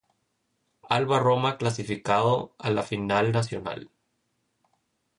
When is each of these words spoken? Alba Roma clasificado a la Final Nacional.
Alba 0.89 1.19
Roma 1.19 1.59
clasificado 1.59 2.55
a 2.57 2.71
la 2.71 2.81
Final 2.81 3.31
Nacional. 3.31 3.91